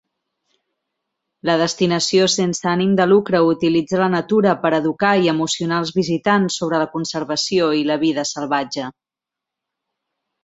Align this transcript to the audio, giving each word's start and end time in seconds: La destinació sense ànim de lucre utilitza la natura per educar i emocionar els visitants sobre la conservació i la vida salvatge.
La 1.49 1.55
destinació 1.61 2.29
sense 2.35 2.69
ànim 2.71 2.95
de 2.99 3.05
lucre 3.11 3.41
utilitza 3.49 3.99
la 4.03 4.07
natura 4.15 4.53
per 4.63 4.71
educar 4.77 5.11
i 5.25 5.29
emocionar 5.35 5.77
els 5.83 5.91
visitants 5.99 6.57
sobre 6.63 6.79
la 6.85 6.89
conservació 6.95 7.69
i 7.81 7.83
la 7.91 7.99
vida 8.05 8.25
salvatge. 8.31 8.89